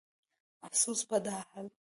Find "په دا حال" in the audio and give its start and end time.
1.09-1.67